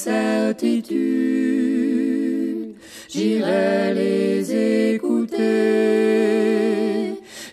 [0.00, 0.96] Certitudes,
[3.10, 5.36] j'irai les écouter,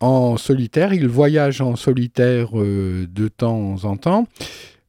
[0.00, 0.92] en solitaire.
[0.92, 4.26] Il voyage en solitaire euh, de temps en temps,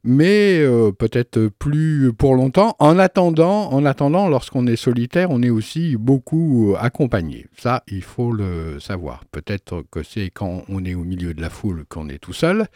[0.03, 2.75] mais euh, peut-être plus pour longtemps.
[2.79, 7.47] En attendant, en attendant, lorsqu'on est solitaire, on est aussi beaucoup accompagné.
[7.57, 9.23] Ça, il faut le savoir.
[9.31, 12.67] Peut-être que c'est quand on est au milieu de la foule qu'on est tout seul.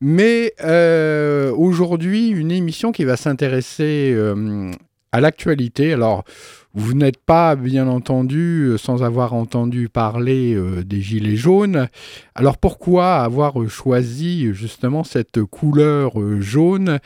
[0.00, 4.70] Mais euh, aujourd'hui, une émission qui va s'intéresser euh,
[5.12, 5.92] à l'actualité.
[5.92, 6.24] Alors,
[6.74, 11.88] vous n'êtes pas, bien entendu, euh, sans avoir entendu parler euh, des Gilets jaunes.
[12.34, 16.98] Alors pourquoi avoir choisi justement cette couleur euh, jaune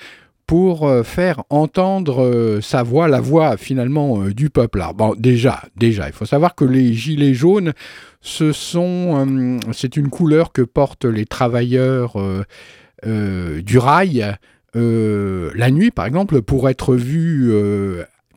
[0.47, 4.81] pour faire entendre sa voix, la voix finalement du peuple?
[4.81, 7.75] Alors, bon, déjà, déjà, il faut savoir que les gilets jaunes,
[8.23, 12.15] ce sont, c'est une couleur que portent les travailleurs
[13.05, 14.37] du rail
[14.73, 17.53] la nuit, par exemple, pour être vus.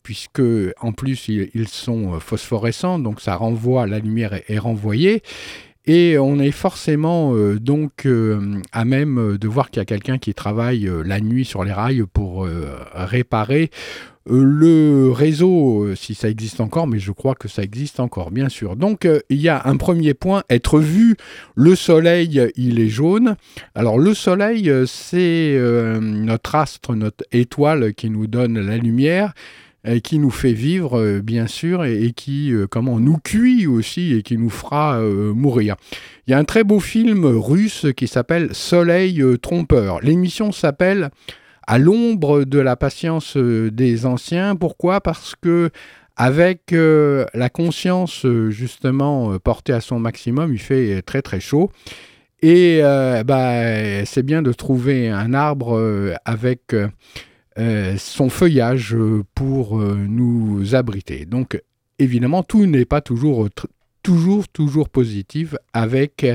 [0.03, 0.41] Puisque
[0.79, 5.21] en plus ils, sont euh, phosphorescents, donc ça renvoie, la lumière est, renvoyée.
[5.85, 10.17] Et on est forcément euh, donc euh, à même de voir qu'il y a quelqu'un
[10.17, 12.47] qui travaille la nuit sur les rails pour
[12.93, 13.69] réparer
[14.27, 18.75] le réseau, si ça existe encore, mais je crois que ça existe encore, bien sûr.
[18.75, 21.15] Donc il y a un premier point, être vu,
[21.55, 23.35] le soleil, il est jaune.
[23.73, 25.57] Alors le soleil, c'est
[25.99, 29.33] notre astre, notre étoile qui nous donne la lumière
[30.03, 34.21] qui nous fait vivre, euh, bien sûr, et, qui euh, comment nous cuit aussi et
[34.21, 35.75] qui nous fera euh, mourir.
[36.27, 39.99] Il y a un très beau film russe qui s'appelle Soleil euh, trompeur.
[40.01, 41.09] L'émission s'appelle
[41.65, 44.55] À l'ombre de la patience des anciens.
[44.55, 45.01] Pourquoi?
[45.01, 45.71] Parce que
[46.15, 51.71] avec la conscience justement portée à son maximum, il fait très très chaud.
[52.43, 52.81] Et
[53.25, 56.75] bah, c'est bien de trouver un arbre avec
[57.97, 61.25] son feuillage euh, pour euh, nous abriter.
[61.25, 61.61] Donc
[61.99, 63.49] évidemment, tout n'est pas toujours,
[64.03, 66.25] toujours, toujours positif avec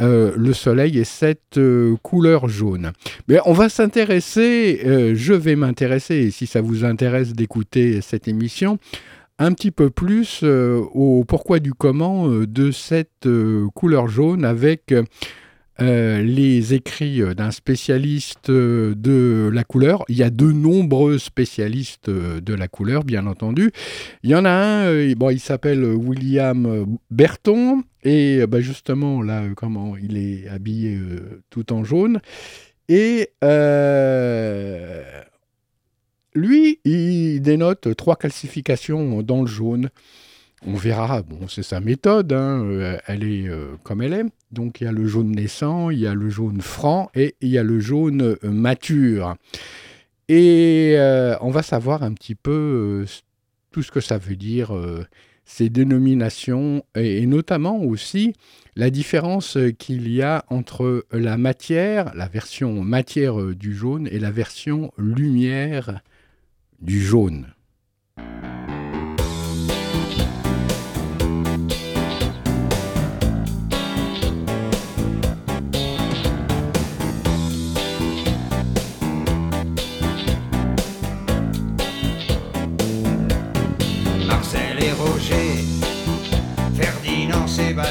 [0.00, 2.92] euh, le soleil et cette euh, couleur jaune.
[3.28, 8.26] Mais on va s'intéresser, euh, je vais m'intéresser, et si ça vous intéresse d'écouter cette
[8.26, 8.78] émission,
[9.38, 14.44] un petit peu plus euh, au pourquoi du comment euh, de cette euh, couleur jaune
[14.44, 14.92] avec
[15.80, 20.04] euh, les écrits euh, d'un spécialiste euh, de la couleur.
[20.08, 23.72] Il y a de nombreux spécialistes de la couleur, bien entendu.
[24.22, 29.96] Il y en a un, bon, il s'appelle William Berton, et bah, justement, là, comment
[29.96, 30.96] il est habillé
[31.50, 32.20] tout en jaune.
[32.88, 33.30] Et
[36.34, 39.90] lui, il dénote trois classifications dans le jaune.
[40.66, 43.50] On verra, bon, c'est sa méthode, hein, elle est
[43.82, 44.24] comme elle est.
[44.54, 47.48] Donc il y a le jaune naissant, il y a le jaune franc et il
[47.48, 49.34] y a le jaune euh, mature.
[50.28, 53.06] Et euh, on va savoir un petit peu euh,
[53.72, 54.72] tout ce que ça veut dire,
[55.44, 58.32] ces dénominations, et, et notamment aussi
[58.76, 64.30] la différence qu'il y a entre la matière, la version matière du jaune, et la
[64.30, 66.00] version lumière
[66.80, 67.48] du jaune.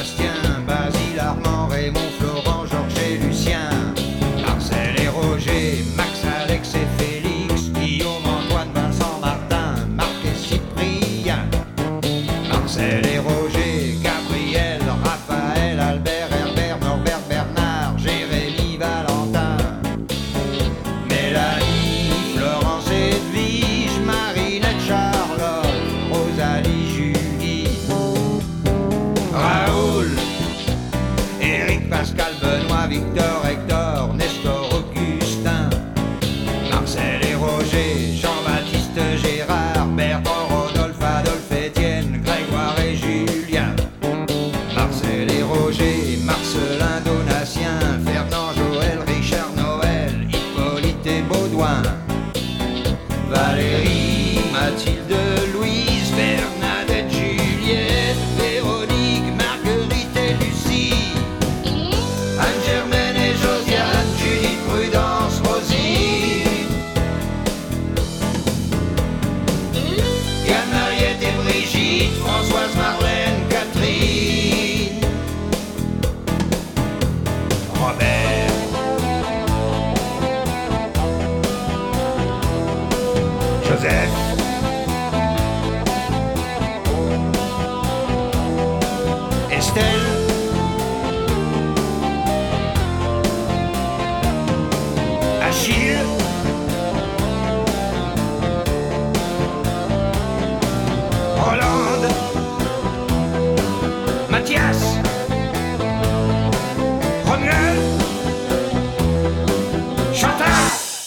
[0.04, 1.03] Sebastian Bazin.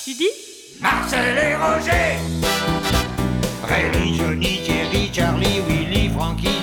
[0.07, 2.15] Tu dis Marcel et Roger
[3.67, 6.56] Rémi, Johnny, Thierry, Charlie, Willy, Frankie.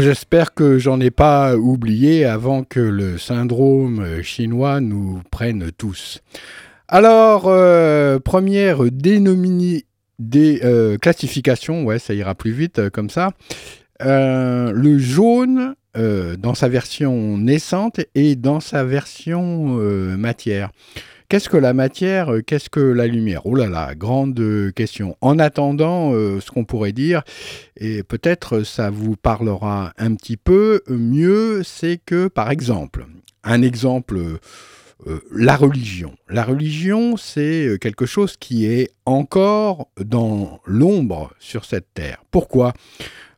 [0.00, 6.20] J'espère que j'en ai pas oublié avant que le syndrome chinois nous prenne tous.
[6.88, 9.86] Alors, euh, première dénominée
[10.18, 13.32] des euh, classifications, ouais, ça ira plus vite euh, comme ça.
[14.00, 19.76] le jaune dans sa version naissante et dans sa version
[20.18, 20.72] matière.
[21.28, 23.46] Qu'est-ce que la matière Qu'est-ce que la lumière?
[23.46, 25.16] Oh là là, grande question.
[25.22, 27.22] En attendant, euh, ce qu'on pourrait dire,
[27.78, 33.06] et peut-être ça vous parlera un petit peu mieux, c'est que, par exemple,
[33.42, 34.18] un exemple,
[35.06, 36.14] euh, la religion.
[36.28, 42.22] La religion, c'est quelque chose qui est encore dans l'ombre sur cette terre.
[42.30, 42.74] Pourquoi?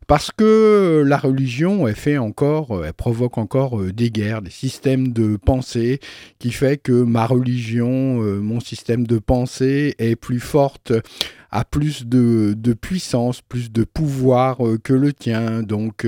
[0.07, 5.13] Parce que la religion, elle fait encore, elle provoque encore euh, des guerres, des systèmes
[5.13, 5.99] de pensée
[6.39, 10.93] qui fait que ma religion, euh, mon système de pensée est plus forte,
[11.51, 15.65] a plus de, puissance, plus de pouvoir euh, que le tien.
[15.65, 16.07] Donc,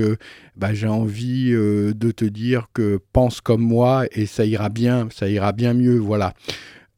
[0.55, 5.27] bah, j'ai envie de te dire que pense comme moi et ça ira bien, ça
[5.27, 5.97] ira bien mieux.
[5.97, 6.33] Voilà.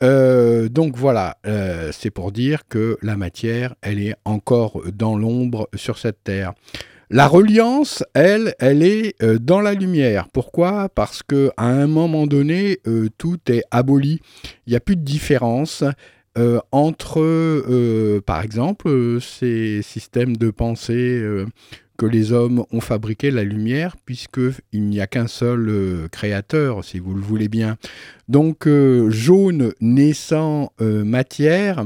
[0.01, 1.37] donc voilà,
[1.91, 6.53] c'est pour dire que la matière, elle est encore dans l'ombre sur cette terre.
[7.13, 10.29] La reliance, elle, elle est euh, dans la lumière.
[10.29, 10.87] Pourquoi?
[10.87, 14.21] Parce que à un moment donné, euh, tout est aboli.
[14.65, 15.83] Il n'y a plus de différence
[16.37, 21.21] euh, entre, par exemple, ces systèmes de pensée
[21.97, 27.13] que les hommes ont fabriqué la lumière, puisqu'il n'y a qu'un seul créateur, si vous
[27.13, 27.75] le voulez bien.
[28.29, 28.69] Donc,
[29.09, 31.85] jaune naissant matière,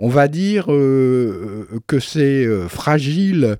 [0.00, 3.58] on va dire que c'est fragile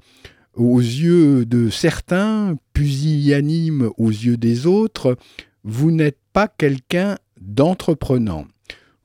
[0.57, 5.17] aux yeux de certains, pusillanime aux yeux des autres,
[5.65, 8.47] vous n'êtes pas quelqu'un d'entreprenant.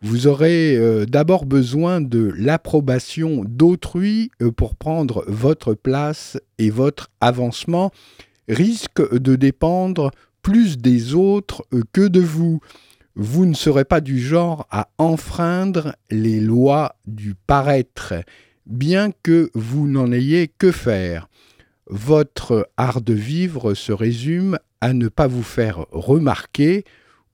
[0.03, 7.11] Vous aurez euh, d'abord besoin de l'approbation d'autrui euh, pour prendre votre place et votre
[7.21, 7.91] avancement
[8.47, 10.09] risque de dépendre
[10.41, 12.61] plus des autres euh, que de vous.
[13.15, 18.13] vous ne serez pas du genre à enfreindre les lois du paraître,
[18.65, 21.27] bien que vous n'en ayez que faire.
[21.91, 26.85] Votre art de vivre se résume à ne pas vous faire remarquer,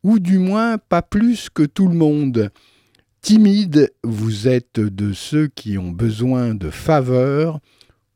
[0.01, 2.49] ou du moins pas plus que tout le monde.
[3.21, 7.59] Timide, vous êtes de ceux qui ont besoin de faveur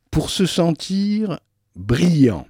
[0.10, 1.40] pour se sentir
[1.76, 2.48] brillant.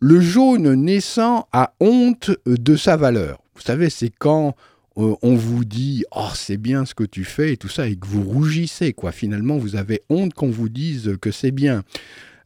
[0.00, 3.42] Le jaune naissant a honte de sa valeur.
[3.54, 4.56] Vous savez, c'est quand
[4.96, 7.96] euh, on vous dit oh c'est bien ce que tu fais et tout ça et
[7.96, 9.12] que vous rougissez quoi.
[9.12, 11.84] Finalement, vous avez honte qu'on vous dise que c'est bien.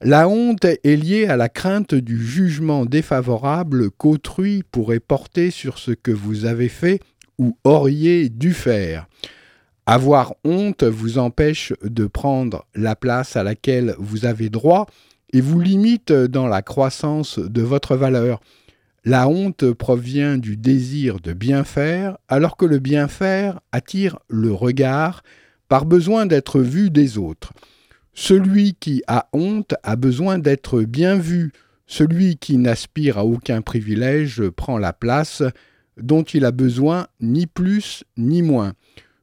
[0.03, 5.93] La honte est liée à la crainte du jugement défavorable qu'autrui pourrait porter sur ce
[5.93, 7.01] que vous avez fait
[7.39, 9.07] ou auriez dû faire.
[9.87, 14.87] Avoir honte vous empêche de prendre la place à laquelle vous avez droit
[15.33, 18.41] et vous limite dans la croissance de votre valeur.
[19.05, 24.53] La honte provient du désir de bien faire, alors que le bien faire attire le
[24.53, 25.23] regard
[25.69, 27.53] par besoin d'être vu des autres.
[28.19, 31.53] Celui qui a honte a besoin d'être bien vu.
[31.87, 35.43] Celui qui n'aspire à aucun privilège prend la place
[35.99, 38.73] dont il a besoin ni plus ni moins.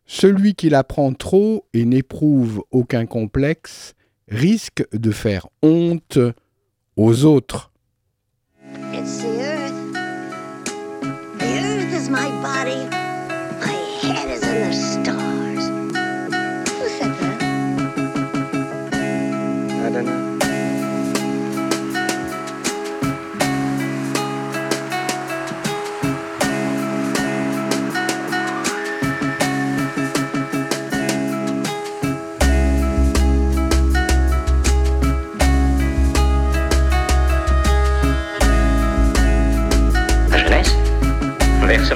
[0.05, 3.95] Celui qui la prend trop et n'éprouve aucun complexe
[4.27, 6.19] risque de faire honte
[6.95, 7.71] aux autres.
[12.13, 12.77] my body.
[13.59, 13.73] My
[14.03, 15.22] head is in the.
[19.93, 20.33] Don't know.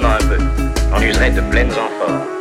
[0.04, 0.38] un peu.
[0.94, 2.37] On userait de pleines amphores.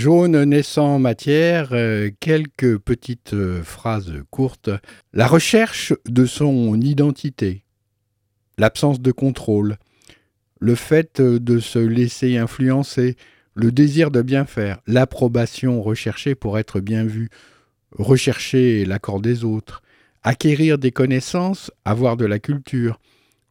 [0.00, 4.70] Jaune naissant matière, euh, quelques petites euh, phrases courtes.
[5.12, 7.64] La recherche de son identité,
[8.56, 9.76] l'absence de contrôle,
[10.58, 13.16] le fait de se laisser influencer,
[13.52, 17.28] le désir de bien faire, l'approbation recherchée pour être bien vu,
[17.92, 19.82] rechercher l'accord des autres,
[20.22, 23.00] acquérir des connaissances, avoir de la culture,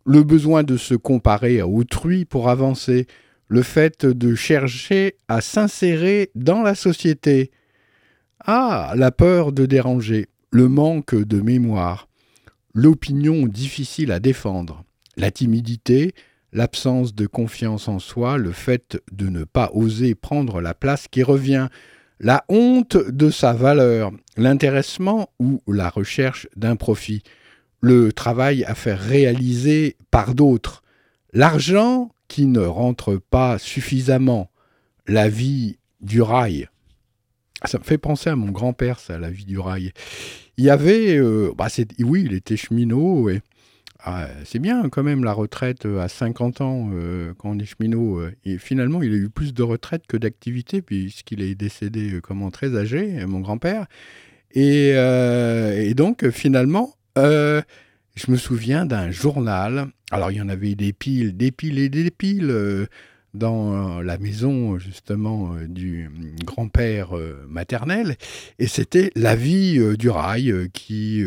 [0.04, 3.06] le besoin de se comparer à autrui pour avancer,
[3.50, 7.52] le fait de chercher à s'insérer dans la société.
[8.46, 12.08] Ah, la peur de déranger, le manque de mémoire,
[12.74, 14.86] l'opinion difficile à défendre,
[15.18, 16.14] la timidité,
[16.54, 21.24] l'absence de confiance en soi, le fait de ne pas oser prendre la place qui
[21.24, 21.68] revient,
[22.20, 27.24] la honte de sa valeur, l'intéressement ou la recherche d'un profit,
[27.82, 30.84] le travail à faire réaliser par d'autres,
[31.34, 34.50] l'argent qui ne rentre pas suffisamment,
[35.06, 36.70] la vie du rail.
[37.66, 39.92] Ça me fait penser à mon grand-père, ça, la vie du rail.
[40.56, 41.68] Il y avait, euh, bah
[42.00, 43.42] oui, il était cheminot, et
[44.02, 47.66] ah, c'est bien quand même la retraite euh, à 50 ans euh, quand on est
[47.66, 48.22] cheminot.
[48.46, 52.78] et finalement, il a eu plus de retraite que d'activité puisqu'il est décédé comme très
[52.78, 53.88] âgé, mon grand-père.
[54.52, 54.94] Et,
[55.96, 56.96] donc finalement,
[58.16, 59.88] je me souviens d'un journal.
[60.12, 62.86] Alors, il y en avait des piles, des piles et des piles euh,
[63.34, 66.10] dans la maison, justement, euh, du
[66.44, 68.16] grand-père euh, maternel.
[68.58, 71.24] Et c'était La vie du rail qui.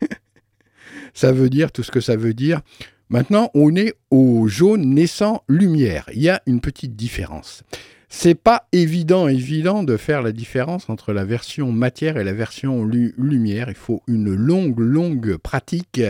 [1.14, 2.60] ça veut dire tout ce que ça veut dire.
[3.08, 6.10] Maintenant, on est au jaune naissant lumière.
[6.12, 7.62] Il y a une petite différence.
[8.08, 12.84] C'est pas évident, évident de faire la différence entre la version matière et la version
[12.84, 13.68] lumière.
[13.68, 16.00] Il faut une longue, longue pratique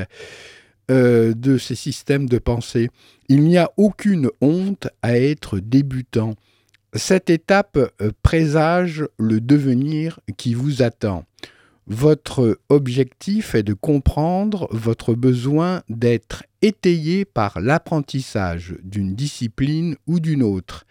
[0.90, 2.88] euh, de ces systèmes de pensée.
[3.28, 6.34] Il n'y a aucune honte à être débutant.
[6.94, 11.24] Cette étape euh, présage le devenir qui vous attend.
[11.88, 20.42] Votre objectif est de comprendre votre besoin d'être étayé par l'apprentissage d'une discipline ou d'une
[20.42, 20.87] autre.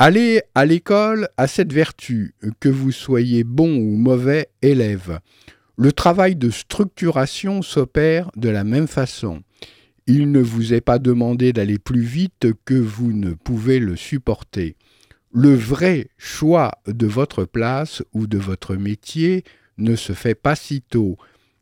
[0.00, 5.18] Allez à l'école à cette vertu, que vous soyez bon ou mauvais élève.
[5.76, 9.42] Le travail de structuration s'opère de la même façon.
[10.06, 14.76] Il ne vous est pas demandé d'aller plus vite que vous ne pouvez le supporter.
[15.32, 19.42] Le vrai choix de votre place ou de votre métier
[19.78, 21.16] ne se fait pas si tôt.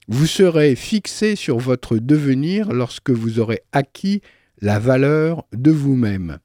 [0.08, 4.20] Vous serez fixé sur votre devenir lorsque vous aurez acquis
[4.60, 6.38] la valeur de vous-même.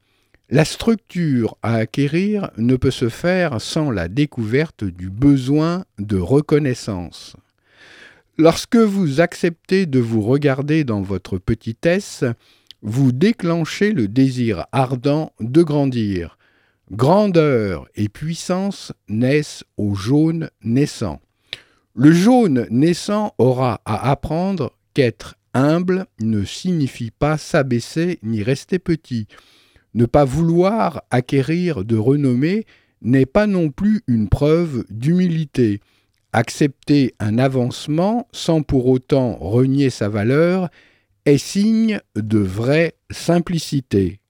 [0.52, 7.36] La structure à acquérir ne peut se faire sans la découverte du besoin de reconnaissance.
[8.36, 12.24] Lorsque vous acceptez de vous regarder dans votre petitesse,
[12.82, 16.36] vous déclenchez le désir ardent de grandir.
[16.90, 21.22] Grandeur et puissance naissent au jaune naissant.
[21.94, 29.28] Le jaune naissant aura à apprendre qu'être humble ne signifie pas s'abaisser ni rester petit.
[29.94, 32.64] Ne pas vouloir acquérir de renommée
[33.02, 35.80] n'est pas non plus une preuve d'humilité.
[36.32, 40.70] Accepter un avancement sans pour autant renier sa valeur
[41.26, 44.21] est signe de vraie simplicité.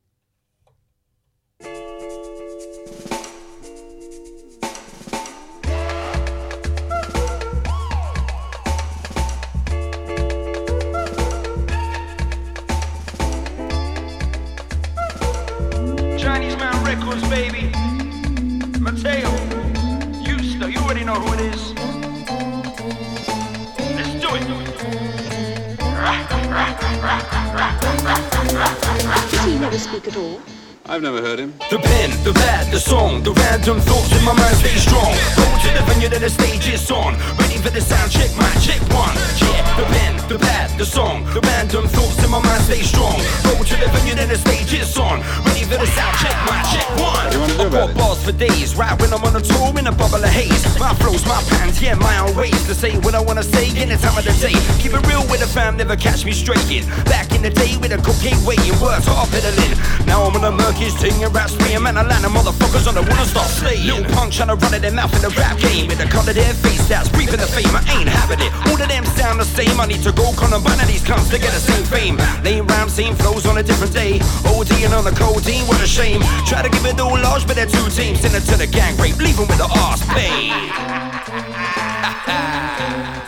[21.15, 21.75] know who it is?
[23.97, 24.43] Let's do it.
[29.31, 30.41] Does he never speak at all?
[30.87, 31.55] I've never heard him.
[31.71, 35.15] The pen, the bad, the song, the random thoughts in my mind stay strong.
[35.39, 37.15] Go to the venue that the stage is on.
[37.39, 39.15] Ready for the sound check, my check one.
[39.39, 43.15] Yeah, the pen, the bad, the song, the random thoughts in my mind stay strong.
[43.47, 45.23] Go to the venue that the stage is on.
[45.47, 47.31] Ready for the sound check, my check one.
[47.31, 47.97] You want to do about it?
[47.97, 50.67] bars for days, right when I'm on a tour in a bubble of haze.
[50.83, 53.95] My flows, my pants, yeah, my own ways to say what I wanna say in
[53.95, 54.59] the time of the day.
[54.83, 56.91] Keep it real with the fam, never catch me straying.
[57.07, 59.79] Back in the day with a cocaine weighing words, hard peddling.
[60.11, 62.95] Now I'm on a murky his ting and rap spraying Man, I land motherfuckers on
[62.95, 65.59] the wanna start slaying Little punk trying to run in their mouth in the rap
[65.59, 65.89] game.
[65.89, 67.75] With the color their face that's breathing the fame.
[67.75, 68.53] I ain't having it.
[68.69, 69.81] All of them sound the same.
[69.81, 72.17] I need to go Columbine these cunts to get the same fame.
[72.43, 74.21] Lame rhyme, same flows on a different day.
[74.45, 76.21] OD and on the codeine, what a shame.
[76.47, 78.97] Try to give it all large, but they're two teams Send it to the gang
[78.97, 80.53] rape, leave them with the arse pain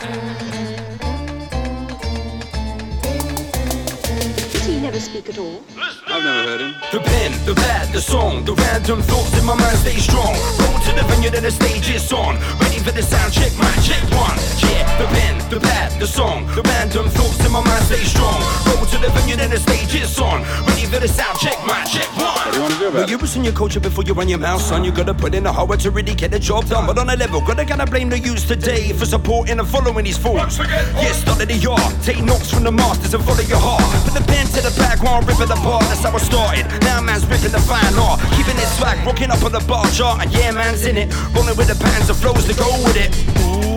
[4.95, 5.61] never speak at all?
[6.07, 6.73] I've never heard him.
[6.91, 10.33] The pen, the pad, the song, the random thoughts in my mind stay strong.
[10.59, 12.39] Roll to the venue, then the stage is on.
[12.63, 14.37] Ready for the sound check, mic check one.
[14.63, 18.41] Yeah, the pen, the pad, the song, the random thoughts in my mind stay strong.
[18.65, 20.41] Roll to the venue, then the stage is on.
[20.67, 22.33] Ready for the sound check, my check one.
[22.35, 23.21] What do you want to do Well, you it?
[23.21, 24.83] listen your culture before you run your mouth, son.
[24.83, 26.87] You gotta put in the hard work to really get the job done.
[26.87, 30.17] But on a level, gotta gotta blame the youth today for supporting and following these
[30.17, 30.57] fools.
[30.57, 31.93] Yes, start of the yard.
[32.03, 33.83] Take notes from the masters and follow your heart.
[34.05, 35.83] Put the pen to the back while I'm ripping apart.
[35.83, 36.65] That's how I started.
[36.81, 38.19] Now man's ripping the fine art.
[38.35, 40.21] Keeping it swag, rocking up on the bar chart.
[40.23, 41.13] And yeah, man's in it.
[41.35, 43.11] Rolling with the patterns and flows to go with it.
[43.41, 43.74] Ooh,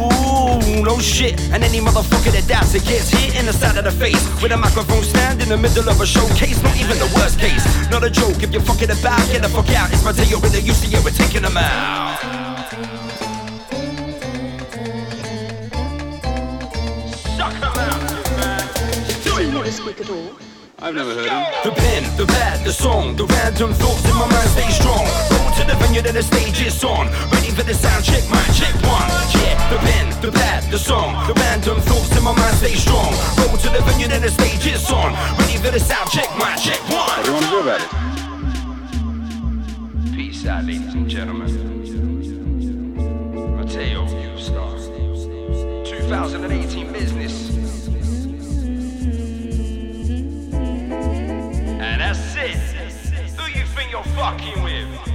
[0.83, 1.40] no shit.
[1.52, 4.22] And any motherfucker that doubts it gets hit in the side of the face.
[4.42, 6.62] With a microphone stand in the middle of a showcase.
[6.62, 7.64] Not even the worst case.
[7.90, 8.42] Not a joke.
[8.42, 9.92] If you're fucking about, get the fuck out.
[9.92, 12.18] It's my tail with the to, we're taking them out.
[17.37, 18.00] Suck 'em out.
[19.24, 19.70] Do Does it, he boy.
[19.70, 20.33] speak at all?
[20.81, 21.42] I've never heard him.
[21.64, 25.04] The pen, the pad, the song, the random thoughts in my mind stay strong.
[25.31, 27.09] Roll to the venue, then the stage is on.
[27.35, 29.09] Ready for the sound check, mic check one.
[29.35, 29.97] Yeah, the pen,
[30.70, 33.12] the song, the random thoughts in my mind stay strong.
[33.38, 35.14] Roll to the venue, then the stage is on.
[35.38, 37.09] Ready for the sound check, mic check one.
[37.09, 37.88] What do you want to do about it?
[40.14, 41.48] Peace out, ladies and gentlemen.
[43.57, 44.78] Mateo, you star.
[45.85, 47.50] 2018 business.
[51.81, 52.57] And that's it.
[53.37, 55.07] Who you think you're fucking with?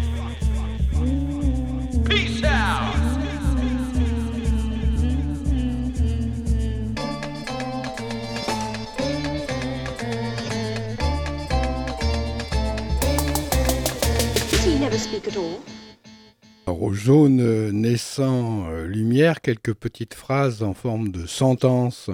[16.68, 22.12] Alors, au jaune euh, naissant euh, lumière, quelques petites phrases en forme de sentence.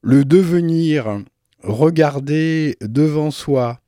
[0.00, 1.20] Le devenir,
[1.62, 3.80] regarder devant soi,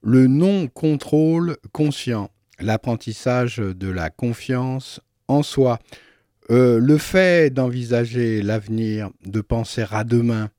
[0.00, 5.78] le non-contrôle conscient, l'apprentissage de la confiance en soi,
[6.50, 10.50] Euh, le fait d'envisager l'avenir, de penser à demain,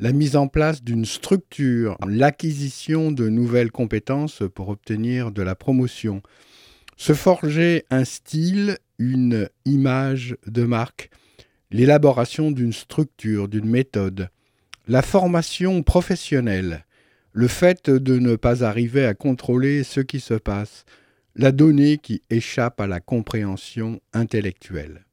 [0.00, 6.22] la mise en place d'une structure, l'acquisition de nouvelles compétences pour obtenir de la promotion,
[6.96, 11.10] se forger un style, une image de marque,
[11.70, 14.30] l'élaboration d'une structure, d'une méthode,
[14.86, 16.84] la formation professionnelle,
[17.32, 20.84] le fait de ne pas arriver à contrôler ce qui se passe,
[21.34, 25.07] la donnée qui échappe à la compréhension intellectuelle.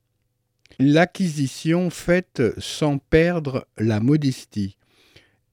[0.79, 4.77] L'acquisition faite sans perdre la modestie,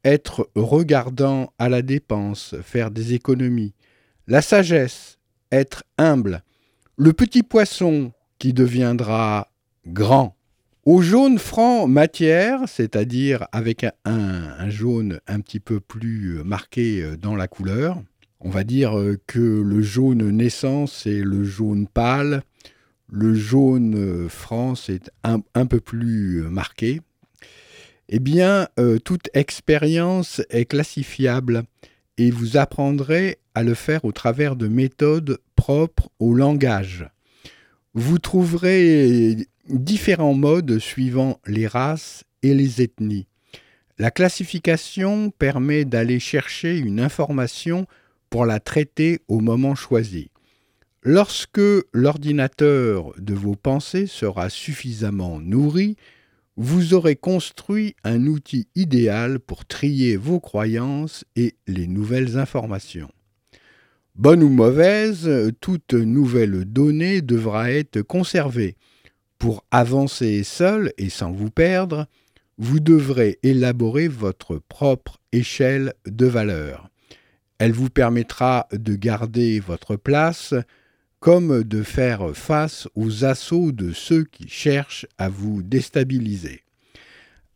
[0.04, 3.74] être regardant à la dépense, faire des économies,
[4.26, 5.18] la sagesse,
[5.52, 6.42] être humble,
[6.96, 9.52] le petit poisson qui deviendra
[9.86, 10.36] grand.
[10.84, 17.36] Au jaune franc matière, c'est-à-dire avec un, un jaune un petit peu plus marqué dans
[17.36, 18.02] la couleur,
[18.40, 18.94] on va dire
[19.28, 22.42] que le jaune naissant, c'est le jaune pâle,
[23.12, 27.00] le jaune franc, c'est un, un peu plus marqué.
[28.08, 31.64] Eh bien, euh, toute expérience est classifiable
[32.16, 37.06] et vous apprendrez à le faire au travers de méthodes propres au langage.
[37.94, 39.36] Vous trouverez
[39.68, 43.26] différents modes suivant les races et les ethnies.
[43.98, 47.86] La classification permet d'aller chercher une information
[48.30, 50.31] pour la traiter au moment choisi.
[51.04, 51.60] Lorsque
[51.92, 55.96] l'ordinateur de vos pensées sera suffisamment nourri,
[56.56, 63.10] vous aurez construit un outil idéal pour trier vos croyances et les nouvelles informations.
[64.14, 65.28] Bonne ou mauvaise,
[65.60, 68.76] toute nouvelle donnée devra être conservée.
[69.38, 72.06] Pour avancer seul et sans vous perdre,
[72.58, 76.90] vous devrez élaborer votre propre échelle de valeur.
[77.58, 80.54] Elle vous permettra de garder votre place
[81.22, 86.62] comme de faire face aux assauts de ceux qui cherchent à vous déstabiliser.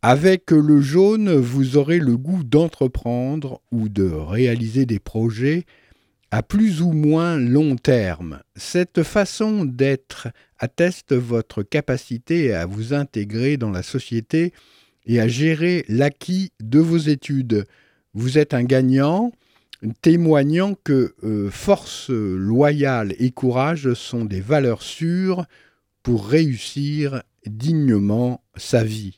[0.01, 5.65] Avec le jaune, vous aurez le goût d'entreprendre ou de réaliser des projets
[6.31, 8.39] à plus ou moins long terme.
[8.55, 14.53] Cette façon d'être atteste votre capacité à vous intégrer dans la société
[15.05, 17.65] et à gérer l'acquis de vos études.
[18.13, 19.33] Vous êtes un gagnant,
[20.01, 25.45] témoignant que euh, force loyale et courage sont des valeurs sûres
[26.03, 29.15] pour réussir dignement sa vie.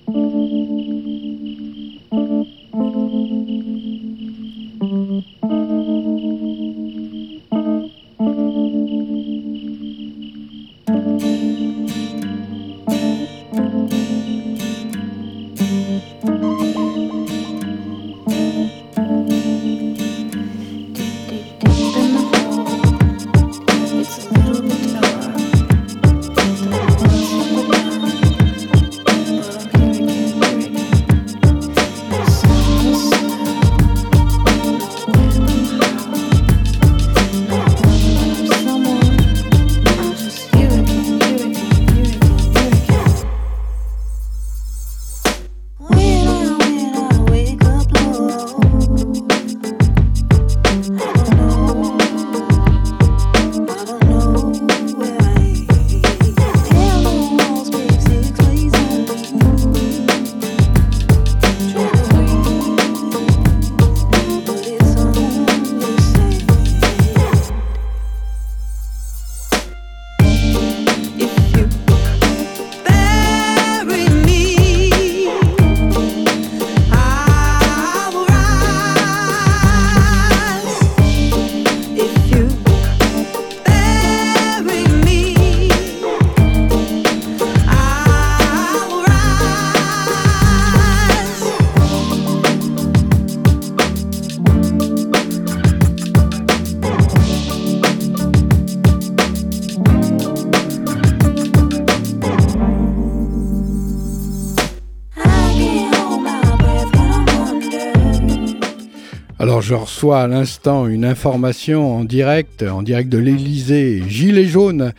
[109.61, 114.03] Je reçois à l'instant une information en direct, en direct de l'Elysée.
[114.07, 114.93] Gilets jaunes.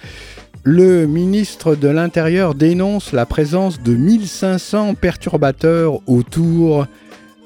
[0.63, 6.87] Le ministre de l'Intérieur dénonce la présence de 1500 perturbateurs autour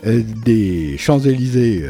[0.07, 1.89] euh, des Champs-Élysées.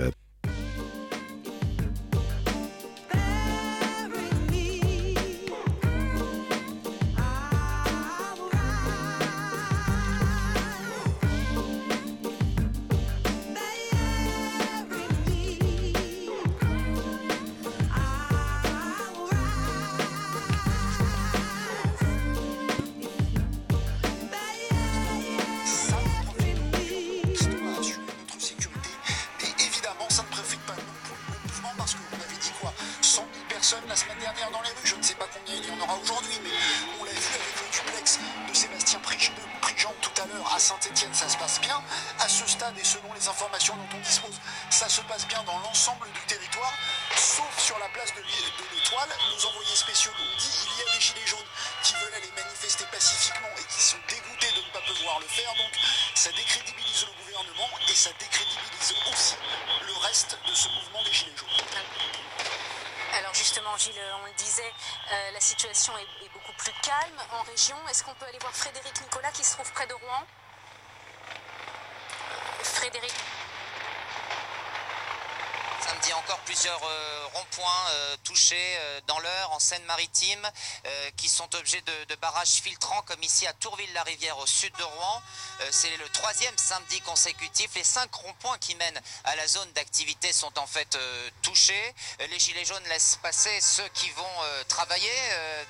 [84.02, 85.22] Rivière au sud de Rouen.
[85.61, 87.70] Euh, c'est le troisième samedi consécutif.
[87.74, 91.94] Les cinq ronds-points qui mènent à la zone d'activité sont en fait euh, touchés.
[92.20, 94.24] Euh, les gilets jaunes laissent passer ceux qui vont
[94.68, 95.11] travailler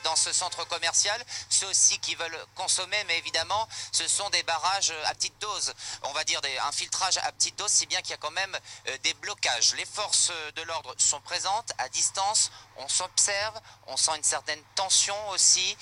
[0.05, 4.93] dans ce centre commercial, ceux aussi qui veulent consommer, mais évidemment, ce sont des barrages
[5.05, 5.75] à petite dose.
[6.03, 8.59] On va dire un filtrage à petite dose, si bien qu'il y a quand même
[9.03, 9.75] des blocages.
[9.75, 12.51] Les forces de l'ordre sont présentes à distance.
[12.77, 15.77] On s'observe, on sent une certaine tension aussi,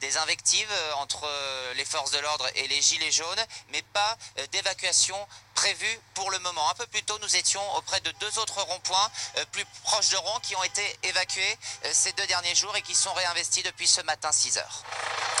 [0.00, 1.28] des invectives entre
[1.74, 5.16] les forces de l'ordre et les gilets jaunes, mais pas euh, d'évacuation
[5.58, 6.70] prévue pour le moment.
[6.70, 10.16] Un peu plus tôt, nous étions auprès de deux autres ronds-points euh, plus proches de
[10.16, 13.88] Rouen qui ont été évacués euh, ces deux derniers jours et qui sont réinvestis depuis
[13.88, 14.84] ce matin 6 heures.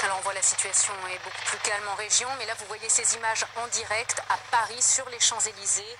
[0.02, 2.88] Alors on voit la situation est beaucoup plus calme en région, mais là vous voyez
[2.88, 5.96] ces images en direct à Paris sur les Champs-Élysées.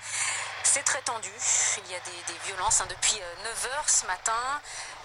[0.63, 1.31] C'est très tendu,
[1.77, 4.61] il y a des, violences hein, depuis 9h ce matin.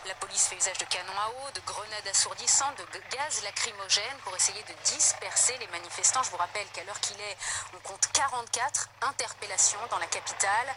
[0.07, 4.37] La police fait usage de canons à eau, de grenades assourdissantes, de gaz lacrymogène pour
[4.37, 6.23] essayer de disperser les manifestants.
[6.23, 7.37] Je vous rappelle qu'à l'heure qu'il est,
[7.75, 10.75] on compte 44 interpellations dans la capitale.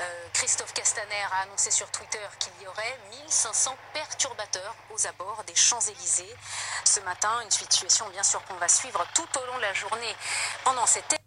[0.00, 5.54] Euh, Christophe Castaner a annoncé sur Twitter qu'il y aurait 1500 perturbateurs aux abords des
[5.54, 6.36] Champs-Élysées.
[6.84, 10.16] Ce matin, une situation bien sûr qu'on va suivre tout au long de la journée
[10.64, 11.25] pendant cette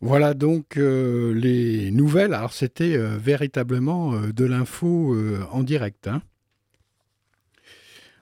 [0.00, 2.34] voilà donc euh, les nouvelles.
[2.34, 5.16] Alors c'était euh, véritablement de l'info
[5.50, 6.08] en direct.
[6.08, 6.22] Hein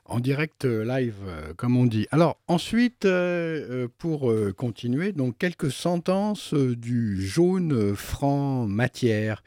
[0.08, 2.06] en direct euh, live, euh, comme on dit.
[2.10, 9.42] Alors ensuite, euh, pour continuer, donc quelques sentences du jaune franc matière.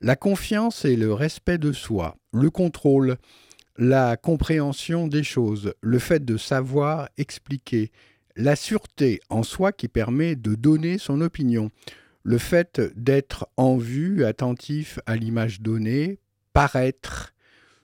[0.00, 3.16] La confiance et le respect de soi, le contrôle,
[3.78, 7.90] la compréhension des choses, le fait de savoir expliquer,
[8.36, 11.70] la sûreté en soi qui permet de donner son opinion,
[12.22, 16.18] le fait d'être en vue, attentif à l'image donnée,
[16.52, 17.34] paraître,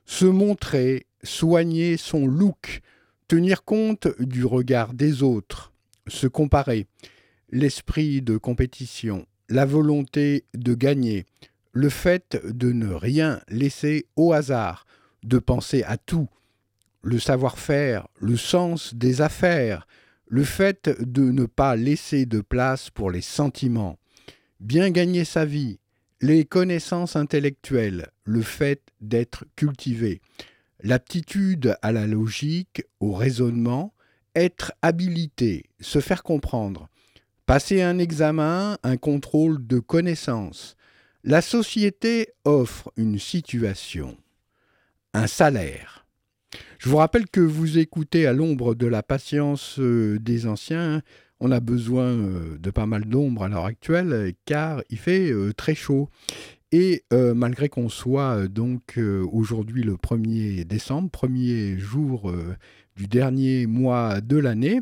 [0.07, 2.81] se montrer, soigner son look,
[3.29, 5.73] tenir compte du regard des autres,
[6.09, 6.87] se comparer,
[7.51, 11.27] l'esprit de compétition, la volonté de gagner,
[11.73, 14.87] le fait de ne rien laisser au hasard,
[15.23, 16.29] de penser à tout,
[17.03, 19.87] le savoir-faire, le sens des affaires,
[20.31, 23.99] le fait de ne pas laisser de place pour les sentiments,
[24.61, 25.81] bien gagner sa vie,
[26.21, 30.21] les connaissances intellectuelles, le fait d'être cultivé,
[30.85, 33.93] l'aptitude à la logique, au raisonnement,
[34.37, 36.89] être habilité, se faire comprendre,
[37.45, 40.77] passer un examen, un contrôle de connaissances.
[41.25, 44.17] La société offre une situation,
[45.13, 46.00] un salaire.
[46.81, 51.03] Je vous rappelle que vous écoutez à l'ombre de la patience euh, des anciens.
[51.39, 55.53] On a besoin euh, de pas mal d'ombre à l'heure actuelle car il fait euh,
[55.53, 56.09] très chaud.
[56.73, 58.97] Et malgré qu'on soit donc
[59.33, 62.33] aujourd'hui le 1er décembre, premier jour
[62.95, 64.81] du dernier mois de l'année,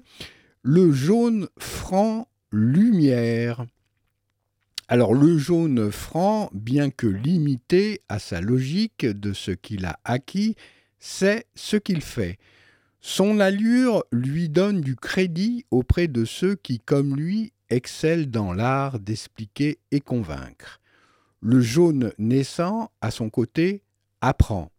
[0.62, 3.64] le jaune franc lumière.
[4.86, 10.54] Alors le jaune franc, bien que limité à sa logique de ce qu'il a acquis,
[10.98, 12.38] sait ce qu'il fait.
[13.00, 18.98] Son allure lui donne du crédit auprès de ceux qui, comme lui, excellent dans l'art
[18.98, 20.80] d'expliquer et convaincre.
[21.40, 23.82] Le jaune naissant, à son côté,
[24.20, 24.72] apprend.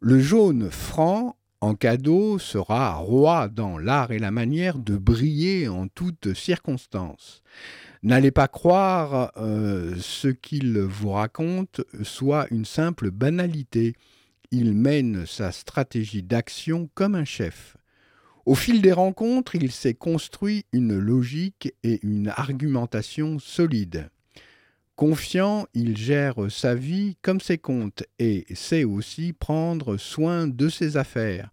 [0.00, 5.88] Le jaune franc, en cadeau, sera roi dans l'art et la manière de briller en
[5.88, 7.42] toutes circonstances.
[8.02, 13.94] N'allez pas croire euh, ce qu'il vous raconte soit une simple banalité.
[14.52, 17.76] Il mène sa stratégie d'action comme un chef.
[18.46, 24.10] Au fil des rencontres, il s'est construit une logique et une argumentation solide.
[24.96, 30.96] Confiant, il gère sa vie comme ses comptes et sait aussi prendre soin de ses
[30.96, 31.50] affaires.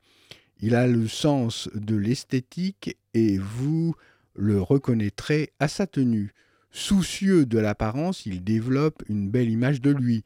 [0.60, 3.96] Il a le sens de l'esthétique et vous
[4.34, 6.34] le reconnaîtrez à sa tenue.
[6.72, 10.24] Soucieux de l'apparence, il développe une belle image de lui.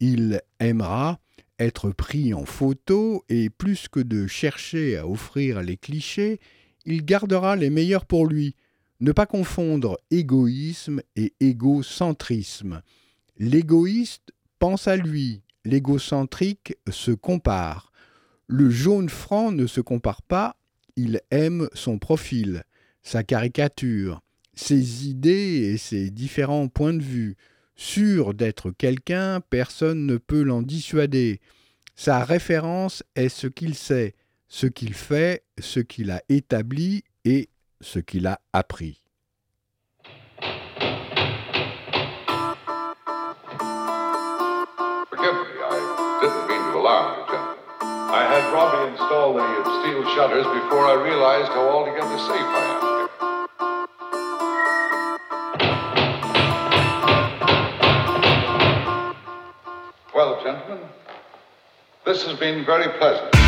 [0.00, 1.20] Il aimera
[1.58, 6.40] être pris en photo et plus que de chercher à offrir les clichés,
[6.84, 8.54] il gardera les meilleurs pour lui.
[9.00, 12.82] Ne pas confondre égoïsme et égocentrisme.
[13.38, 17.92] L'égoïste pense à lui, l'égocentrique se compare.
[18.46, 20.56] Le jaune franc ne se compare pas,
[20.96, 22.62] il aime son profil,
[23.02, 24.20] sa caricature,
[24.54, 27.36] ses idées et ses différents points de vue.
[27.76, 31.40] Sûr d'être quelqu'un, personne ne peut l'en dissuader.
[31.96, 34.14] Sa référence est ce qu'il sait,
[34.48, 37.48] ce qu'il fait, ce qu'il a établi et
[37.80, 39.00] ce qu'il a appris.
[48.14, 49.42] I had Robbie install the
[49.82, 52.83] steel shutters before I realized how altogether safe I am.
[60.44, 60.86] Gentlemen,
[62.04, 63.43] this has been very pleasant.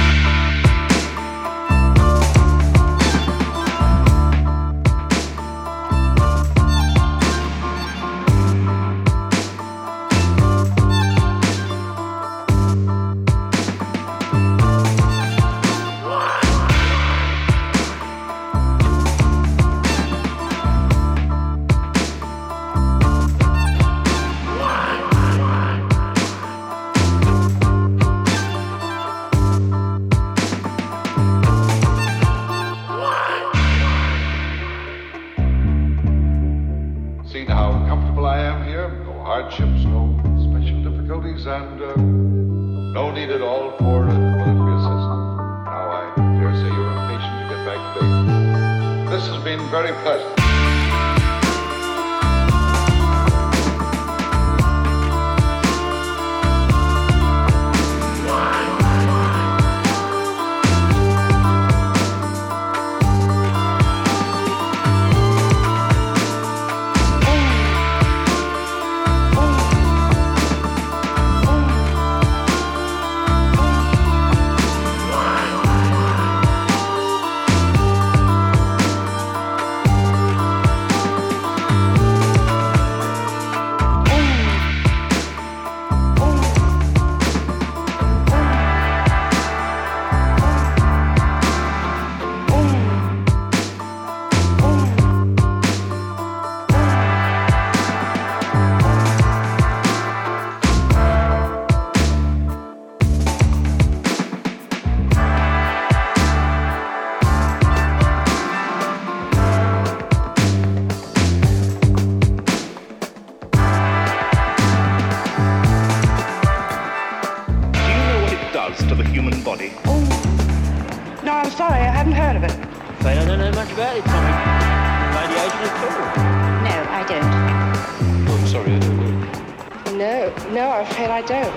[130.56, 131.52] No, no, I'm afraid I don't.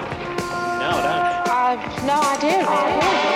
[0.84, 1.48] No, I don't.
[1.48, 3.30] I've no idea, really.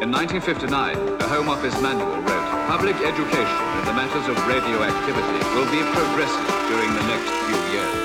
[0.00, 5.66] In 1959, the Home Office manual wrote, Public education in the matters of radioactivity will
[5.74, 7.97] be progressive during the next few years.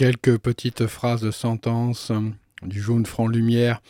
[0.00, 2.10] Quelques petites phrases de sentence
[2.62, 3.82] du jaune franc lumière.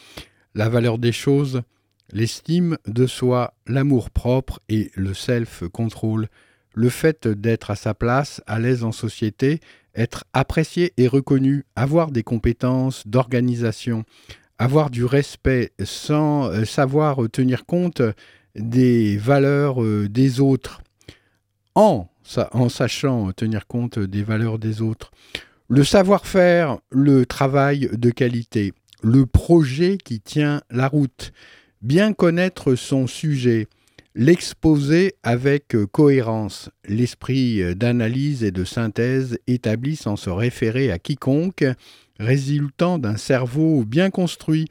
[0.57, 1.63] La valeur des choses,
[2.11, 6.27] l'estime de soi, l'amour propre et le self-control.
[6.75, 9.61] Le fait d'être à sa place, à l'aise en société,
[9.95, 14.03] être apprécié et reconnu, avoir des compétences d'organisation,
[14.59, 18.03] avoir du respect sans euh, savoir tenir compte
[18.57, 20.83] des valeurs euh, des autres,
[21.77, 22.09] en
[22.69, 25.13] sachant tenir compte des valeurs des autres.
[25.73, 28.73] Le savoir-faire, le travail de qualité,
[29.05, 31.33] le projet qui tient la route,
[31.81, 33.69] bien connaître son sujet,
[34.17, 41.65] l'exposer avec cohérence, l'esprit d'analyse et de synthèse établi sans se référer à quiconque,
[42.19, 44.67] résultant d'un cerveau bien construit,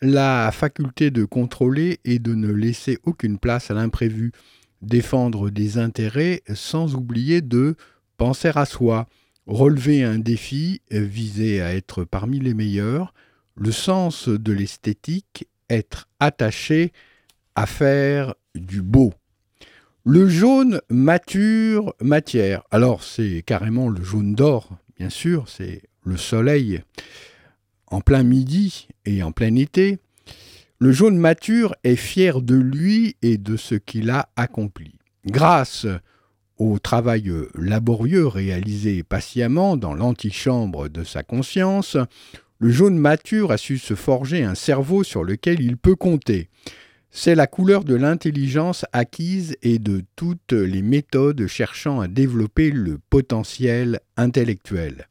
[0.00, 4.32] la faculté de contrôler et de ne laisser aucune place à l'imprévu,
[4.80, 7.76] défendre des intérêts sans oublier de
[8.16, 9.06] penser à soi,
[9.46, 13.14] relever un défi, viser à être parmi les meilleurs,
[13.54, 16.92] le sens de l'esthétique, être attaché
[17.54, 19.12] à faire du beau.
[20.04, 22.62] Le jaune mature matière.
[22.70, 26.82] Alors c'est carrément le jaune d'or, bien sûr, c'est le soleil
[27.86, 29.98] en plein midi et en plein été.
[30.78, 34.94] Le jaune mature est fier de lui et de ce qu'il a accompli.
[35.26, 35.86] Grâce
[36.62, 41.96] au travail laborieux réalisé patiemment dans l'antichambre de sa conscience,
[42.58, 46.48] le jaune mature a su se forger un cerveau sur lequel il peut compter.
[47.10, 52.98] C'est la couleur de l'intelligence acquise et de toutes les méthodes cherchant à développer le
[53.10, 55.08] potentiel intellectuel.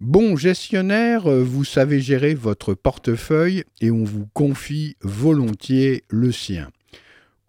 [0.00, 6.68] Bon gestionnaire, vous savez gérer votre portefeuille et on vous confie volontiers le sien.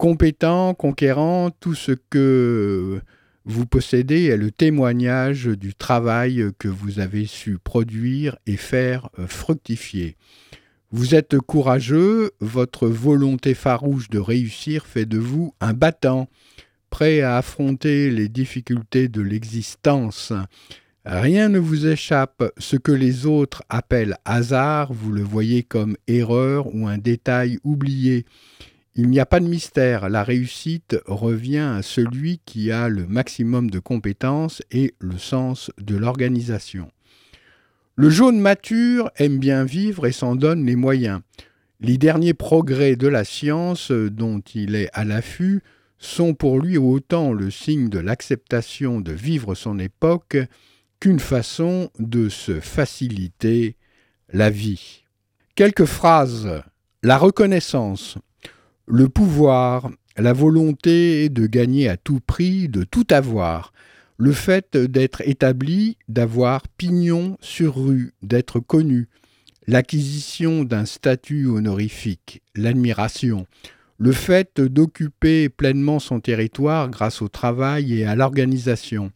[0.00, 3.02] Compétent, conquérant, tout ce que
[3.44, 10.16] vous possédez est le témoignage du travail que vous avez su produire et faire fructifier.
[10.90, 16.30] Vous êtes courageux, votre volonté farouche de réussir fait de vous un battant,
[16.88, 20.32] prêt à affronter les difficultés de l'existence.
[21.04, 26.74] Rien ne vous échappe, ce que les autres appellent hasard, vous le voyez comme erreur
[26.74, 28.24] ou un détail oublié.
[28.96, 33.70] Il n'y a pas de mystère, la réussite revient à celui qui a le maximum
[33.70, 36.90] de compétences et le sens de l'organisation.
[37.94, 41.20] Le jaune mature aime bien vivre et s'en donne les moyens.
[41.80, 45.62] Les derniers progrès de la science dont il est à l'affût
[45.98, 50.36] sont pour lui autant le signe de l'acceptation de vivre son époque
[50.98, 53.76] qu'une façon de se faciliter
[54.32, 55.04] la vie.
[55.54, 56.62] Quelques phrases.
[57.02, 58.18] La reconnaissance,
[58.90, 63.72] le pouvoir, la volonté de gagner à tout prix, de tout avoir,
[64.16, 69.08] le fait d'être établi, d'avoir pignon sur rue, d'être connu,
[69.68, 73.46] l'acquisition d'un statut honorifique, l'admiration,
[73.98, 79.12] le fait d'occuper pleinement son territoire grâce au travail et à l'organisation,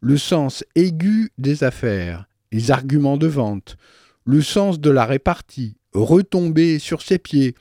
[0.00, 3.76] le sens aigu des affaires, les arguments de vente,
[4.24, 7.54] le sens de la répartie, retomber sur ses pieds,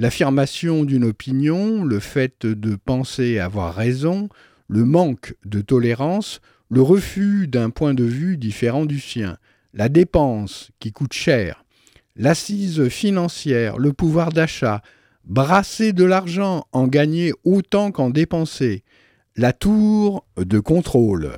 [0.00, 4.30] l'affirmation d'une opinion, le fait de penser avoir raison,
[4.66, 6.40] le manque de tolérance,
[6.70, 9.36] le refus d'un point de vue différent du sien,
[9.74, 11.66] la dépense qui coûte cher,
[12.16, 14.80] l'assise financière, le pouvoir d'achat,
[15.26, 18.84] brasser de l'argent, en gagner autant qu'en dépenser,
[19.36, 21.32] la tour de contrôle.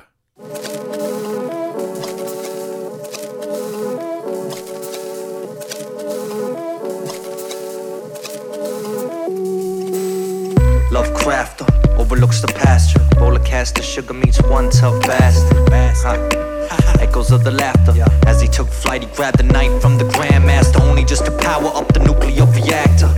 [10.93, 13.01] Lovecrafter uh, overlooks the pasture.
[13.19, 15.57] Roller caster, sugar meets one tough bastard.
[15.73, 16.97] Huh.
[17.01, 17.93] Echoes of the laughter.
[18.27, 21.71] As he took flight, he grabbed the knife from the Grandmaster, only just to power
[21.73, 23.11] up the nuclear reactor.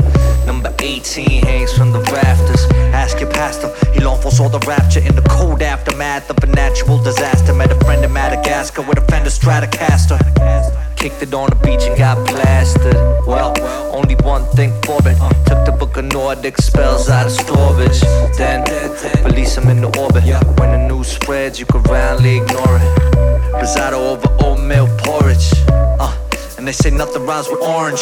[0.46, 2.64] Number 18 hangs from the rafters.
[2.96, 6.98] Ask your pastor, he long foresaw the rapture in the cold aftermath of a natural
[7.04, 7.54] disaster.
[7.54, 10.25] Met a friend in Madagascar with a Fender Stratocaster.
[11.06, 12.96] Kicked it on the beach and got blasted.
[13.28, 13.54] Well,
[13.94, 15.16] only one thing for it.
[15.46, 18.02] Took the book of Nordic spells out of storage.
[18.36, 18.64] Then
[19.24, 20.24] release them into orbit.
[20.58, 23.54] When the news spreads, you can roundly ignore it.
[23.54, 25.54] Risotto over oatmeal porridge.
[25.70, 26.12] Uh,
[26.58, 28.02] and they say nothing rhymes with orange.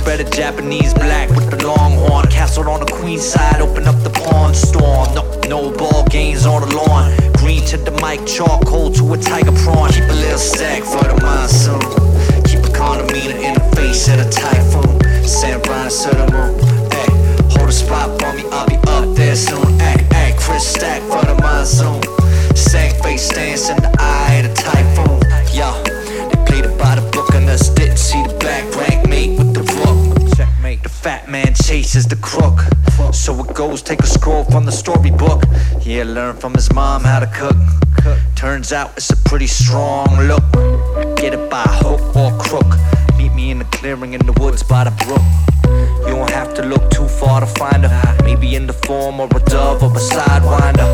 [0.00, 2.26] Spread a Japanese black with the long horn.
[2.26, 5.06] Castled on the queen side, open up the pawn store.
[5.14, 7.16] No, no ball games on the lawn.
[7.34, 9.92] Green to the mic, charcoal to a tiger prawn.
[9.92, 12.09] Keep a little stack for the monsoon.
[12.50, 14.98] Keep a in the face of a typhoon.
[15.24, 16.34] San Brian, set them.
[16.90, 17.06] Ay,
[17.54, 19.80] hold a spot for me, I'll be up there soon.
[19.80, 22.02] Ay, ay, Chris Stack for the mind zone.
[23.02, 25.20] Face stance in the eye of the typhoon.
[25.56, 25.72] Yo,
[26.28, 29.54] they played it by the book and us didn't see the back rank mate with
[29.54, 30.36] the book.
[30.36, 30.82] Checkmate.
[30.82, 32.60] The fat man chases the crook.
[33.14, 35.44] So it goes, take a scroll from the storybook.
[35.80, 37.56] Yeah, learn from his mom how to cook.
[38.34, 40.42] Turns out it's a pretty strong look.
[41.16, 42.99] Get it by hook or crook.
[43.50, 45.26] In the clearing in the woods by the brook.
[46.06, 48.16] You don't have to look too far to find her.
[48.22, 50.86] Maybe in the form of a dove or a sidewinder.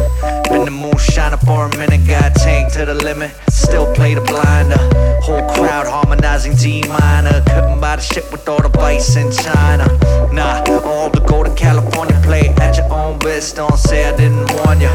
[0.48, 3.30] Been the moonshiner for a minute, got tanked to the limit.
[3.50, 4.78] Still play the blinder.
[5.20, 7.42] Whole crowd harmonizing D minor.
[7.44, 9.86] Couldn't buy the shit with all the vice in China.
[10.32, 12.18] Nah, all to go to California.
[12.24, 13.56] Play at your own risk.
[13.56, 14.92] Don't say I didn't warn you.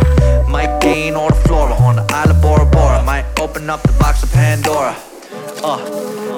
[0.50, 3.04] Might gain all the flora on the Isle of Bora Bora.
[3.04, 4.96] Might open up the box of Pandora.
[5.64, 5.78] Uh,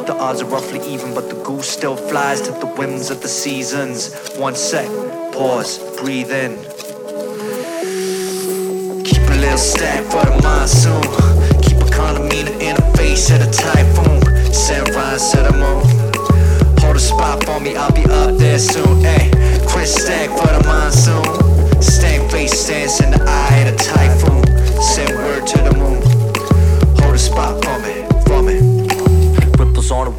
[0.04, 3.28] the odds are roughly even, but the goose still flies to the whims of the
[3.30, 4.14] seasons.
[4.36, 4.86] One sec,
[5.32, 6.58] pause, breathe in.
[9.06, 11.02] Keep a little stack for the monsoon.
[11.62, 14.20] Keep a condomina in the face of the typhoon.
[14.94, 16.80] Rhymes to the moon.
[16.82, 19.02] Hold a spot for me, I'll be up there soon.
[19.02, 19.32] Hey,
[19.68, 21.82] Chris stack for the monsoon.
[21.82, 24.33] Stank face stance in the eye of the typhoon.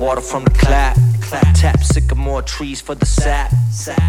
[0.04, 0.96] Water from the clap.
[1.22, 1.54] clap.
[1.54, 3.50] Tap sycamore trees for the sap.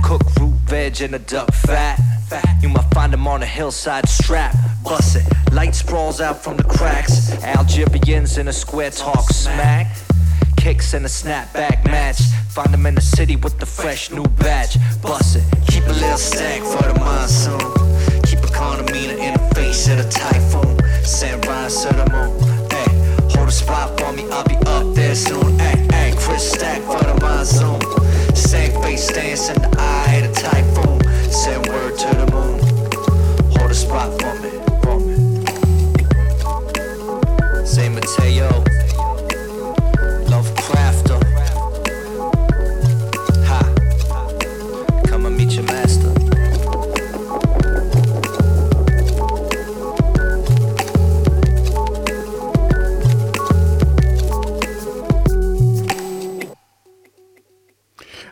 [0.03, 1.97] Cook root veg and a duck fat.
[2.27, 2.45] fat.
[2.61, 4.53] You might find them on a hillside strap.
[4.83, 5.53] Bust it.
[5.53, 7.31] Light sprawls out from the cracks.
[7.43, 9.95] Algerians in a square talk smack.
[10.57, 12.19] Kicks and a snapback match.
[12.49, 14.77] Find them in the city with the fresh new batch.
[15.01, 15.43] Bust it.
[15.67, 17.59] Keep a little stack for the monsoon.
[18.23, 20.75] Keep a condomina in the face of the typhoon.
[21.47, 22.31] Rhymes to the moon.
[22.73, 22.89] Hey,
[23.37, 25.54] hold a spot for me, I'll be up there soon.
[26.27, 27.79] Hey, stack for the monsoon.
[28.35, 31.31] Stank face stance in the eye of the typhoon.
[31.31, 32.59] Send word to the moon.
[33.57, 34.51] Hold a spot for me,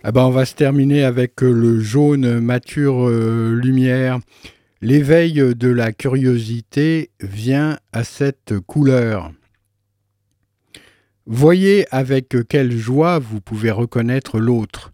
[0.06, 4.20] Ah ben, on va se terminer avec euh, le jaune mature euh, lumière.
[4.82, 9.32] L'éveil de la curiosité vient à cette couleur.
[11.26, 14.92] Voyez avec quelle joie vous pouvez reconnaître l'autre,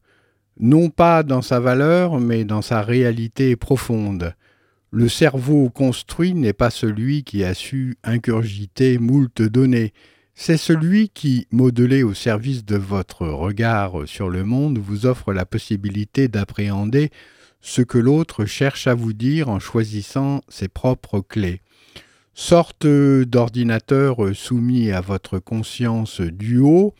[0.59, 4.35] non pas dans sa valeur, mais dans sa réalité profonde.
[4.91, 9.91] Le cerveau construit n'est pas celui qui a su incurgiter moult données,
[10.41, 15.45] c'est celui qui, modelé au service de votre regard sur le monde, vous offre la
[15.45, 17.09] possibilité d'appréhender
[17.59, 21.59] ce que l'autre cherche à vous dire en choisissant ses propres clés.
[22.33, 26.95] Sorte d'ordinateur soumis à votre conscience du haut,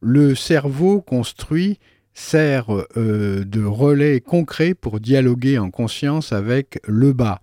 [0.00, 1.78] le cerveau construit
[2.14, 2.66] sert
[2.96, 7.42] euh, de relais concret pour dialoguer en conscience avec le bas,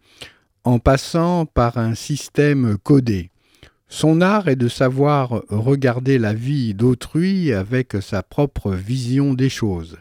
[0.66, 3.32] en passant par un système codé.
[3.90, 9.98] Son art est de savoir regarder la vie d'autrui avec sa propre vision des choses.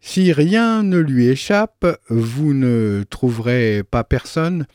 [0.00, 4.66] Si rien ne lui échappe, vous ne trouverez pas personne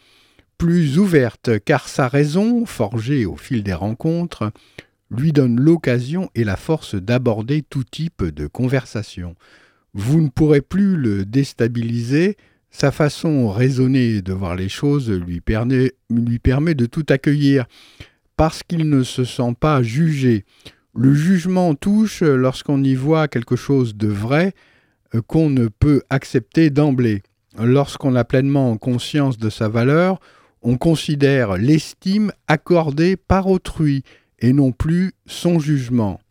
[0.58, 4.52] plus ouverte, car sa raison, forgée au fil des rencontres,
[5.12, 9.36] lui donne l'occasion et la force d'aborder tout type de conversation.
[9.94, 12.38] Vous ne pourrez plus le déstabiliser,
[12.72, 17.66] sa façon raisonnée de voir les choses lui permet, de tout accueillir,
[18.40, 20.46] parce qu'il ne se sent pas jugé.
[20.96, 24.54] Le jugement touche lorsqu'on y voit quelque chose de vrai
[25.14, 27.22] euh, qu'on ne peut accepter d'emblée.
[27.62, 30.22] Lorsqu'on a pleinement conscience de sa valeur,
[30.62, 34.04] on considère l'estime accordée par autrui
[34.40, 36.22] et non plus son jugement.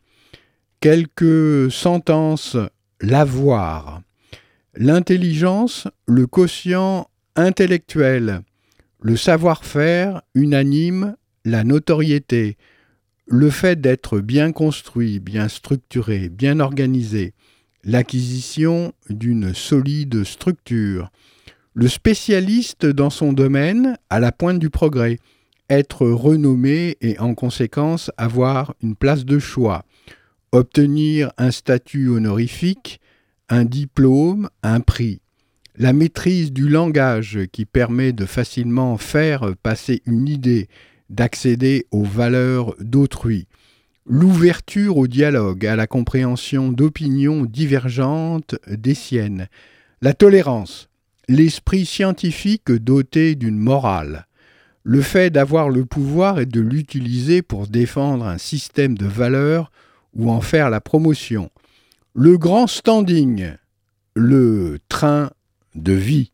[0.79, 2.57] Quelques sentences
[3.01, 4.01] l'avoir.
[4.73, 8.41] L'intelligence, le quotient intellectuel,
[8.99, 11.15] le savoir-faire unanime,
[11.49, 12.57] la notoriété,
[13.27, 17.33] le fait d'être bien construit, bien structuré, bien organisé,
[17.83, 21.11] l'acquisition d'une solide structure,
[21.73, 25.17] le spécialiste dans son domaine à la pointe du progrès,
[25.69, 29.85] être renommé et en conséquence avoir une place de choix,
[30.51, 32.99] obtenir un statut honorifique,
[33.49, 35.21] un diplôme, un prix,
[35.75, 40.67] la maîtrise du langage qui permet de facilement faire passer une idée,
[41.09, 43.47] d'accéder aux valeurs d'autrui,
[44.05, 49.47] l'ouverture au dialogue, à la compréhension d'opinions divergentes des siennes,
[50.01, 50.89] la tolérance,
[51.27, 54.27] l'esprit scientifique doté d'une morale,
[54.83, 59.71] le fait d'avoir le pouvoir et de l'utiliser pour défendre un système de valeurs
[60.15, 61.51] ou en faire la promotion,
[62.15, 63.51] le grand standing,
[64.15, 65.29] le train
[65.75, 66.31] de vie.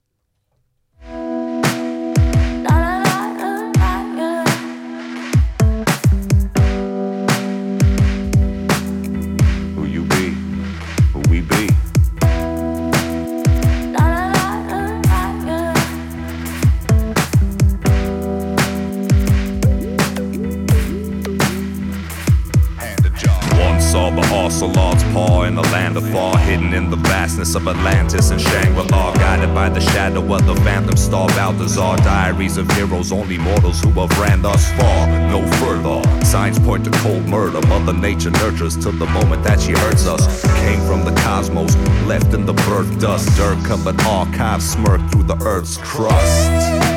[24.45, 29.15] Ocelot's paw in the land of far, hidden in the vastness of Atlantis and Shangri-La,
[29.15, 31.97] guided by the shadow of the phantom star Balthazar.
[31.97, 35.99] Diaries of heroes, only mortals who have ran thus far, no further.
[36.23, 37.59] Signs point to cold murder.
[37.67, 40.43] Mother Nature nurtures till the moment that she hurts us.
[40.61, 41.75] Came from the cosmos,
[42.05, 43.35] left in the birth dust.
[43.37, 46.94] Dirt covered archives smirk through the earth's crust.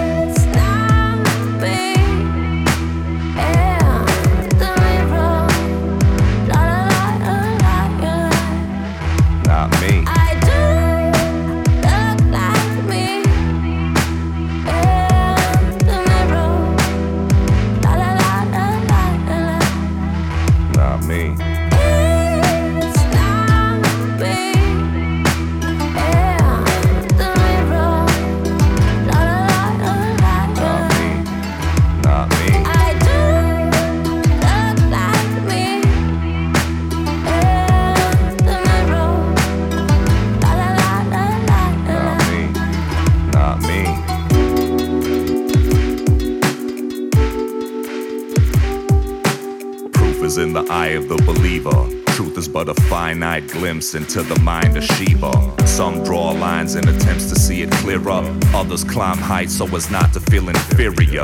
[52.59, 55.33] But a finite glimpse into the mind of Sheba.
[55.65, 58.21] Some draw lines in attempts to see it clearer.
[58.53, 61.23] Others climb heights so as not to feel inferior.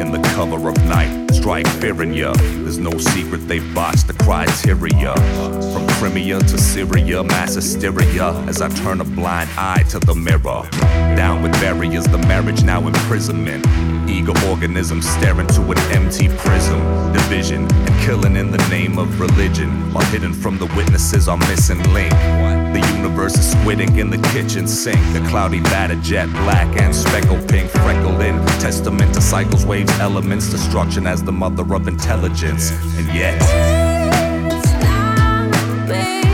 [0.00, 2.34] In the cover of night, strike fear in ya.
[2.34, 5.12] There's no secret they've botched the criteria.
[5.98, 8.32] Crimea to Syria, mass hysteria.
[8.48, 10.68] As I turn a blind eye to the mirror.
[11.16, 13.66] Down with barriers, the marriage now imprisonment.
[14.06, 16.78] Eager organisms staring to an empty prism.
[17.14, 19.70] Division and killing in the name of religion.
[19.94, 22.12] While hidden from the witnesses are missing link.
[22.12, 25.00] The universe is squidding in the kitchen sink.
[25.14, 28.36] The cloudy batter jet black and speckled pink freckled in.
[28.60, 30.50] Testament to cycles, waves, elements.
[30.50, 32.70] Destruction as the mother of intelligence.
[32.98, 33.75] And yet
[35.86, 36.25] baby.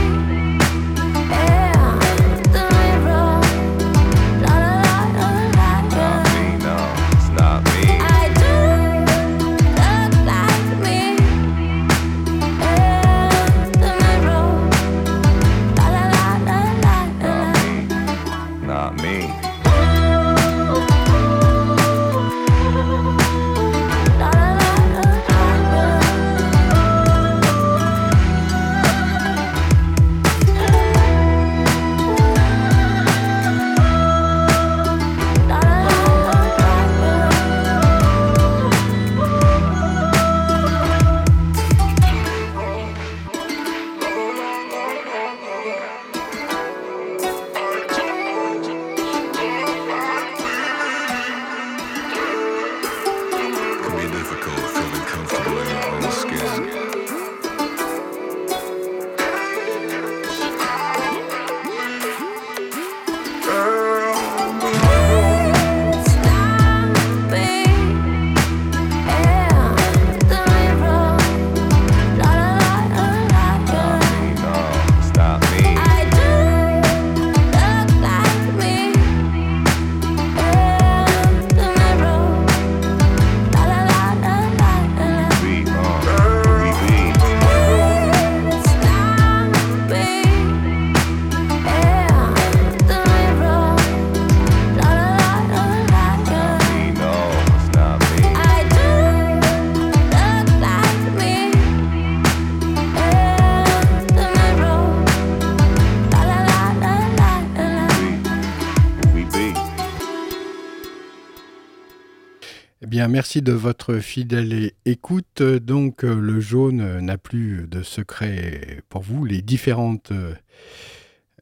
[113.13, 115.43] Merci de votre fidèle écoute.
[115.43, 119.27] Donc, euh, le jaune n'a plus de secret pour vous.
[119.27, 120.35] Les différentes euh,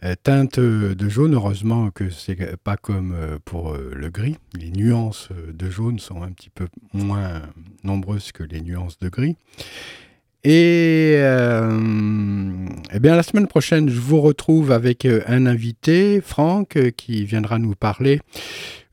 [0.02, 3.14] euh, teintes de jaune, heureusement que c'est pas comme
[3.44, 4.36] pour le gris.
[4.58, 7.42] Les nuances de jaune sont un petit peu moins
[7.84, 9.36] nombreuses que les nuances de gris.
[10.42, 17.24] Et euh, eh bien, la semaine prochaine, je vous retrouve avec un invité, Franck, qui
[17.26, 18.20] viendra nous parler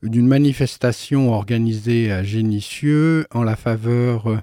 [0.02, 4.40] d'une manifestation organisée à Génissieux en la faveur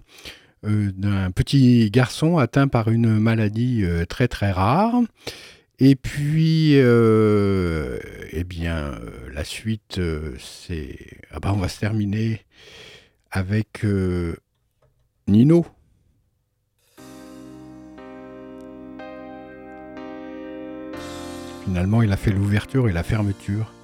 [0.65, 4.95] euh, d'un petit garçon atteint par une maladie euh, très très rare.
[5.77, 7.99] Et puis, euh,
[8.31, 8.97] eh bien,
[9.33, 9.99] la suite,
[10.39, 10.97] c'est.
[11.31, 12.45] Ah bah, on va se terminer
[13.29, 13.85] avec
[15.27, 15.65] Nino.
[21.65, 23.74] Finalement, il a fait l'ouverture et la fermeture.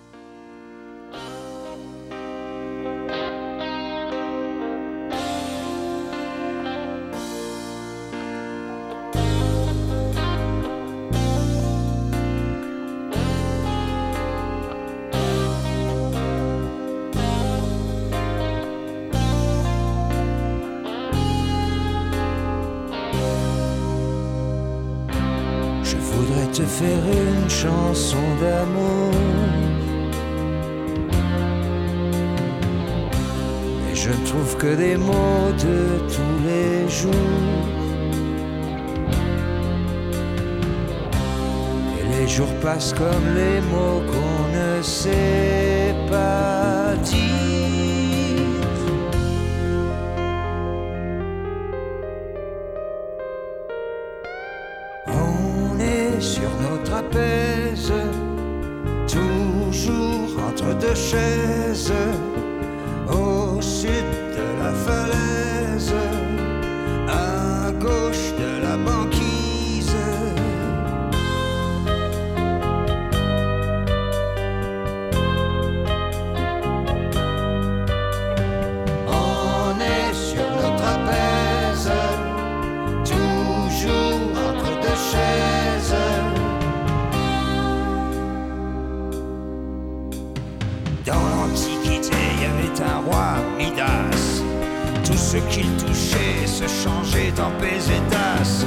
[96.61, 98.65] Se changeait en pesetas.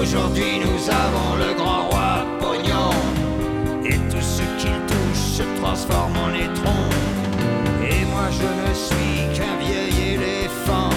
[0.00, 2.90] Aujourd'hui, nous avons le grand roi Pognon.
[3.84, 6.80] Et tout ce qu'il touche se transforme en étron.
[7.82, 10.90] Et moi, je ne suis qu'un vieil éléphant.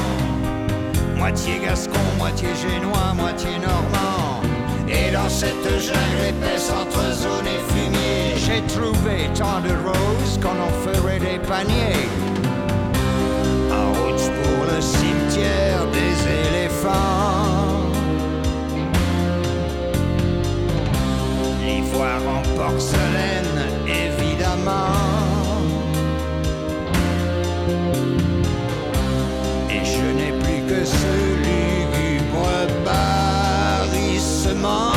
[1.15, 4.41] Moitié gascon, moitié génois, moitié normand.
[4.87, 10.59] Et dans cette jungle épaisse entre zone et fumier, j'ai trouvé tant de roses qu'on
[10.61, 12.32] en ferait des paniers.
[21.61, 24.97] L'ivoire en porcelaine, évidemment.
[29.69, 31.13] Et je n'ai plus que ce
[31.45, 34.92] lugubre barrissement.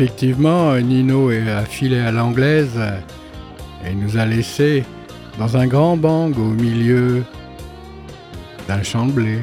[0.00, 2.80] Effectivement, Nino est affilé à l'anglaise
[3.84, 4.84] et nous a laissé
[5.40, 7.24] dans un grand bang au milieu
[8.68, 9.38] d'un champ de blé.